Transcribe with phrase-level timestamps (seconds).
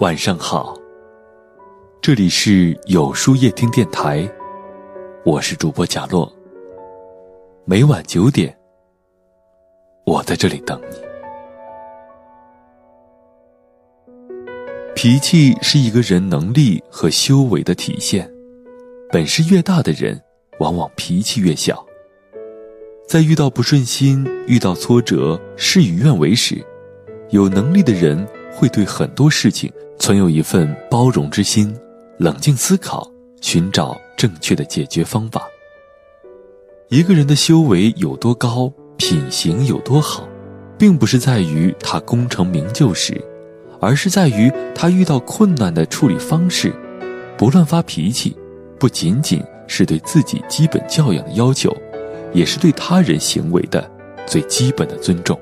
[0.00, 0.74] 晚上好，
[2.00, 4.26] 这里是有书夜听电台，
[5.26, 6.34] 我是主播贾洛。
[7.66, 8.56] 每晚九点，
[10.06, 10.96] 我在这里等你。
[14.94, 18.26] 脾气是一个人能力和修为的体现，
[19.10, 20.18] 本事越大的人，
[20.60, 21.84] 往往脾气越小。
[23.06, 26.64] 在遇到不顺心、遇到挫折、事与愿违时，
[27.28, 29.70] 有能力的人会对很多事情。
[30.00, 31.76] 存有一份包容之心，
[32.16, 33.06] 冷静思考，
[33.42, 35.46] 寻找正确的解决方法。
[36.88, 40.26] 一个人的修为有多高，品行有多好，
[40.78, 43.22] 并不是在于他功成名就时，
[43.78, 46.72] 而是在于他遇到困难的处理方式。
[47.36, 48.34] 不乱发脾气，
[48.78, 51.76] 不仅仅是对自己基本教养的要求，
[52.32, 53.88] 也是对他人行为的
[54.26, 55.38] 最基本的尊重。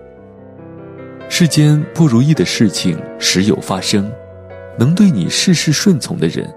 [1.29, 4.11] 世间不如意的事情时有发生。
[4.79, 6.55] 能对你事事顺从的人，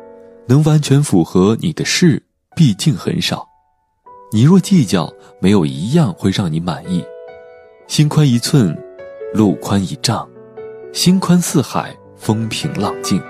[0.48, 2.22] 能完全符合你的事，
[2.56, 3.48] 毕竟很少。
[4.32, 7.04] 你若计较，没有一样会让你满意。
[7.88, 8.78] 心宽一寸，
[9.34, 10.26] 路宽一丈；
[10.94, 13.22] 心宽似海，风平浪静。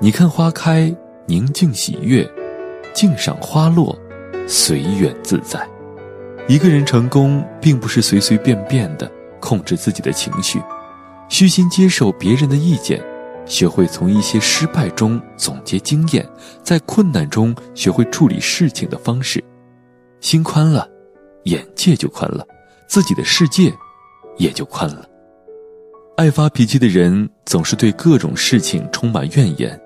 [0.00, 0.92] 你看花开，
[1.26, 2.24] 宁静喜悦；
[2.94, 3.96] 静赏花落，
[4.48, 5.68] 随缘自在。
[6.48, 10.60] 一个人成功，并不是随随便便的控制自己的情绪，
[11.28, 13.04] 虚心接受别人的意见。
[13.46, 16.28] 学会从一些失败中总结经验，
[16.62, 19.42] 在困难中学会处理事情的方式，
[20.20, 20.88] 心宽了，
[21.44, 22.44] 眼界就宽了，
[22.88, 23.72] 自己的世界
[24.36, 25.08] 也就宽了。
[26.16, 29.80] 爱发脾气的人总是对各种事情充满怨言，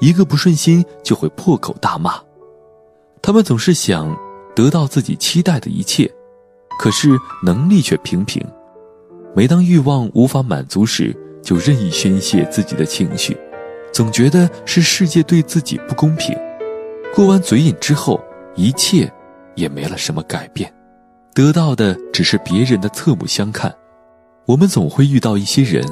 [0.00, 2.14] 一个不顺心就会破口大骂。
[3.20, 4.16] 他们总是想
[4.54, 6.12] 得到自己期待的一切，
[6.78, 7.08] 可是
[7.42, 8.44] 能力却平平。
[9.34, 13.36] 每当欲望无法满足时，就任意宣泄自己的情绪，
[13.92, 16.36] 总觉得是世界对自己不公平。
[17.14, 18.22] 过完嘴瘾之后，
[18.54, 19.12] 一切
[19.54, 20.72] 也没了什么改变，
[21.34, 23.74] 得到的只是别人的侧目相看。
[24.46, 25.84] 我们总会遇到一些人，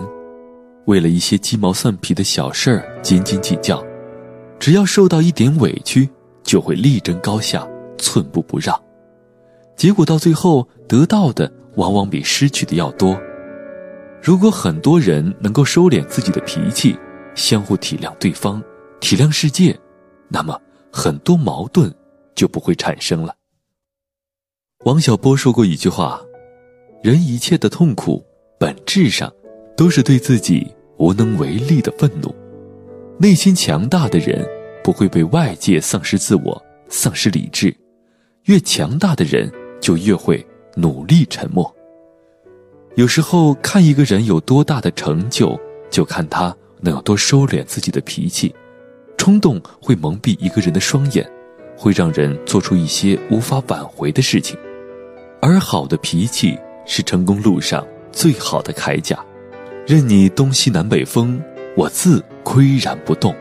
[0.86, 3.84] 为了一些鸡毛蒜皮的小事儿斤斤计较，
[4.58, 6.08] 只要受到一点委屈，
[6.42, 7.68] 就会力争高下，
[7.98, 8.80] 寸步不让。
[9.76, 13.16] 结果到最后，得到的往往比失去的要多。
[14.22, 16.96] 如果很多人能够收敛自己的脾气，
[17.34, 18.62] 相互体谅对方，
[19.00, 19.78] 体谅世界，
[20.28, 20.60] 那么
[20.92, 21.92] 很多矛盾
[22.34, 23.34] 就不会产生了。
[24.84, 26.20] 王小波说过一句话
[27.02, 28.22] ：“人一切的痛苦，
[28.58, 29.32] 本质上
[29.74, 32.34] 都是对自己无能为力的愤怒。
[33.18, 34.46] 内心强大的人
[34.84, 37.74] 不会被外界丧失自我、丧失理智，
[38.44, 39.50] 越强大的人
[39.80, 41.74] 就越会努力沉默。”
[43.00, 48.54] 有时候看一个人有多大的成就，就看他能有多收敛自己的脾气。
[49.16, 51.26] 冲动会蒙蔽一个人的双眼，
[51.78, 54.54] 会让人做出一些无法挽回的事情。
[55.40, 59.18] 而好的脾气是成功路上最好的铠甲。
[59.86, 61.42] 任你东西南北风，
[61.78, 63.34] 我自岿然不动。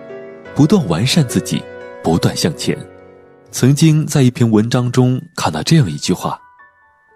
[0.55, 1.61] 不断完善自己，
[2.01, 2.77] 不断向前。
[3.51, 6.39] 曾经在一篇文章中看到这样一句话：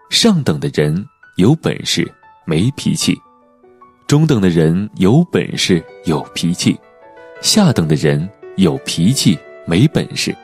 [0.10, 1.06] 上等的人
[1.38, 2.06] 有本事。
[2.46, 3.18] 没脾气，
[4.06, 6.78] 中等的人有本事有脾气，
[7.42, 10.36] 下等的人有脾气没本事。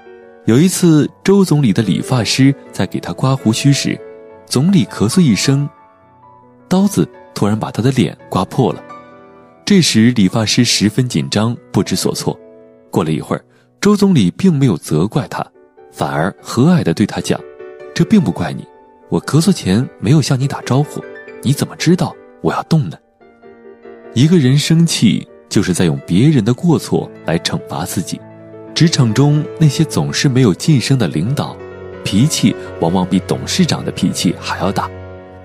[0.45, 3.99] 有一次，周总理的理发师在给他刮胡须时，
[4.45, 5.69] 总理咳嗽一声，
[6.69, 8.81] 刀子突然把他的脸刮破了。
[9.65, 12.39] 这时，理发师十分紧张，不知所措。
[12.89, 13.43] 过了一会儿，
[13.81, 15.45] 周总理并没有责怪他，
[15.91, 17.39] 反而和蔼地对他讲
[17.93, 18.65] ：“这并不怪你，
[19.09, 21.03] 我咳嗽前没有向你打招呼。”
[21.41, 22.97] 你怎么知道我要动呢？
[24.13, 28.19] 一个人生气，就是在用别人的过错来惩罚自己。
[28.75, 31.55] 职场中那些总是没有晋升的领导，
[32.03, 34.89] 脾气往往比董事长的脾气还要大，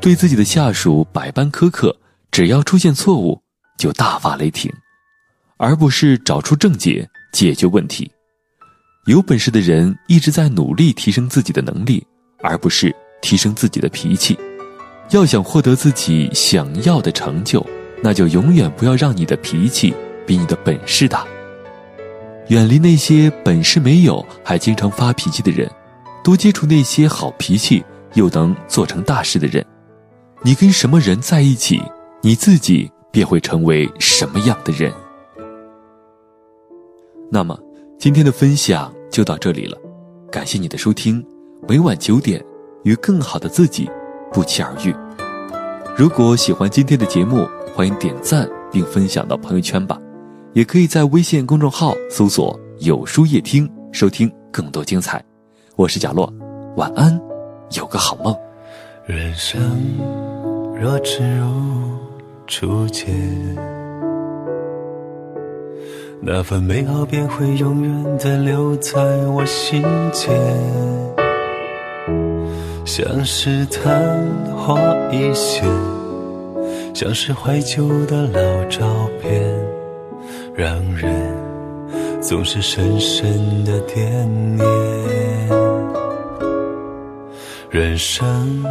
[0.00, 1.96] 对自己的下属百般苛刻，
[2.30, 3.40] 只要出现错误
[3.76, 4.72] 就大发雷霆，
[5.56, 8.10] 而不是找出症结解决问题。
[9.06, 12.06] 有本事的人一直在努力提升自己的能力，
[12.40, 14.38] 而不是提升自己的脾气。
[15.10, 17.64] 要想获得自己想要的成就，
[18.02, 19.94] 那就永远不要让你的脾气
[20.26, 21.24] 比你的本事大。
[22.48, 25.70] 远离那些本事没有还经常发脾气的人，
[26.22, 27.84] 多接触那些好脾气
[28.14, 29.64] 又能做成大事的人。
[30.42, 31.80] 你跟什么人在一起，
[32.20, 34.92] 你自己便会成为什么样的人。
[37.30, 37.58] 那么，
[37.98, 39.78] 今天的分享就到这里了，
[40.30, 41.24] 感谢你的收听。
[41.66, 42.44] 每晚九点，
[42.82, 43.88] 与更好的自己。
[44.34, 44.94] 不期而遇。
[45.96, 49.96] 如果喜欢今天的节目，欢迎点赞并分享到朋友圈吧。
[50.52, 55.24] 也可以在微信公众号搜索“有书夜听”收听更多精彩。
[55.76, 56.32] 我是贾洛，
[56.76, 57.20] 晚安，
[57.76, 58.36] 有个好梦。
[59.06, 59.60] 人生
[60.80, 61.46] 若只如
[62.46, 63.12] 初见，
[66.20, 69.82] 那份美好便会永远的留在我心
[70.12, 70.32] 间，
[72.96, 73.90] 像是昙
[74.56, 74.78] 花
[75.10, 75.64] 一现，
[76.94, 78.86] 像是怀旧的老照
[79.20, 79.42] 片，
[80.54, 81.12] 让人
[82.20, 84.64] 总是深深的惦念。
[87.68, 88.62] 人生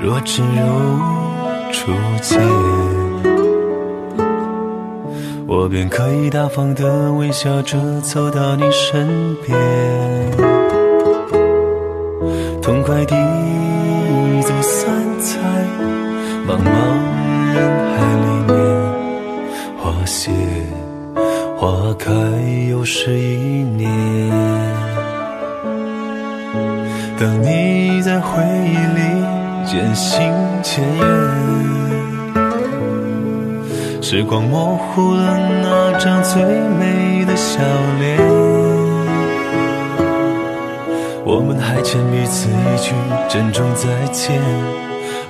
[0.00, 2.40] 若只如初见，
[5.46, 9.54] 我便可以大方的微笑着走到你身边，
[12.62, 13.16] 痛快地
[14.42, 14.88] 走散
[15.18, 15.36] 在
[16.46, 16.70] 茫茫
[17.52, 17.56] 人
[17.90, 18.54] 海里面，
[19.76, 20.30] 花谢
[21.56, 22.12] 花开
[22.70, 23.90] 又是一年。
[27.18, 29.00] 当你在回忆里
[29.66, 30.32] 渐行
[30.62, 31.04] 渐远，
[34.00, 37.60] 时光模糊了那张最美的笑
[37.98, 38.18] 脸，
[41.24, 42.92] 我们还欠彼此一句
[43.28, 44.40] 珍重再见，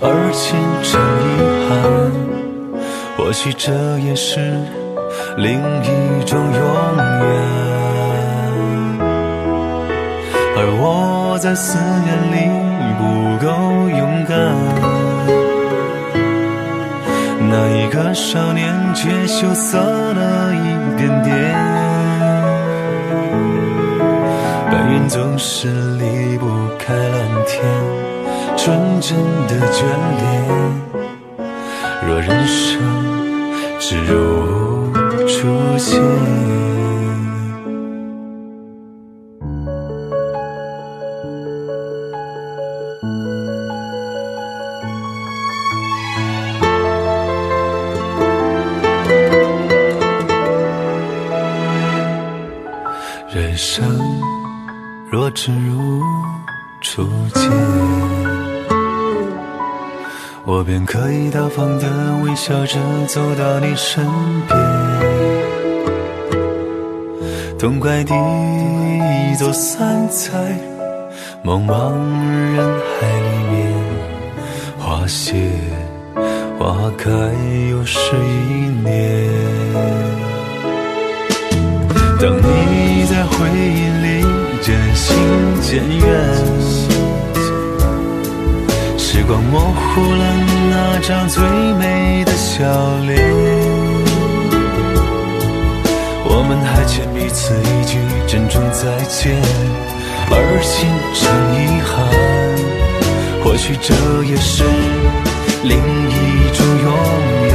[0.01, 0.99] 而心成
[1.29, 1.31] 遗
[1.69, 1.71] 憾。
[3.17, 4.41] 或许这也是
[5.37, 7.33] 另一种永远。
[10.57, 12.37] 而我在思念里
[12.99, 13.03] 不
[13.45, 13.47] 够
[13.91, 14.35] 勇敢，
[17.51, 21.92] 那一个少年却羞涩了一点点。
[25.09, 25.69] 总是
[25.99, 26.47] 离不
[26.79, 27.63] 开蓝天，
[28.57, 29.85] 纯真的眷
[30.19, 30.23] 恋。
[32.07, 32.81] 若人生
[33.79, 34.93] 只如
[35.27, 36.01] 初见。
[53.35, 53.83] 人生
[55.13, 56.01] 若只如
[56.81, 57.51] 初见，
[60.47, 61.87] 我便可以大方的
[62.25, 62.79] 微笑着
[63.09, 64.03] 走到你身
[64.49, 64.59] 边，
[67.59, 68.15] 痛快地
[69.39, 70.31] 走散在
[71.45, 71.93] 茫茫
[72.55, 72.67] 人
[72.99, 73.71] 海里面，
[74.79, 75.35] 花谢
[76.59, 77.11] 花开
[77.71, 79.29] 又是一年。
[82.19, 84.25] 当你在回忆里
[85.13, 86.07] 行渐远，
[88.99, 90.25] 时光模糊了
[90.71, 91.43] 那张最
[91.79, 92.65] 美的笑
[93.07, 93.13] 脸，
[96.25, 99.37] 我们还欠彼此一句珍重再见，
[100.31, 101.23] 而心生
[101.55, 101.93] 遗憾。
[103.45, 103.95] 或许这
[104.25, 104.65] 也是
[105.63, 106.89] 另一种永
[107.47, 107.53] 远。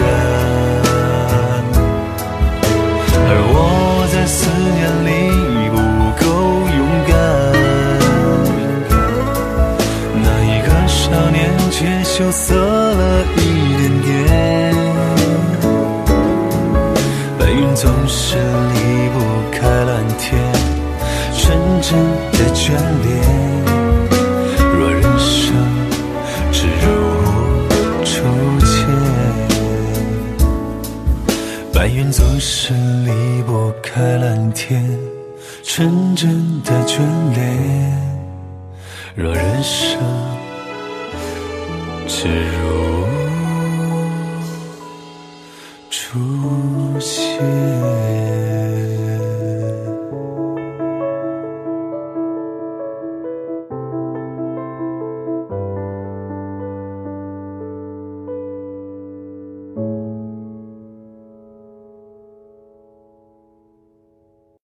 [3.29, 3.55] 而我
[12.27, 13.39] 羞涩了一
[13.77, 14.05] 点点。
[17.39, 19.17] 白云总是离不
[19.49, 20.27] 开蓝天，
[21.33, 21.97] 纯真
[22.33, 22.73] 的眷
[23.05, 23.07] 恋。
[24.77, 25.55] 若人生
[26.51, 26.85] 只如
[28.03, 28.15] 初
[28.59, 28.75] 见，
[31.73, 32.73] 白云总是
[33.05, 33.71] 离不。
[33.81, 34.85] 开蓝天，
[35.63, 36.99] 纯真的眷
[37.33, 37.41] 恋。
[39.15, 39.97] 若人生
[42.07, 43.05] 只如
[45.89, 48.06] 初见。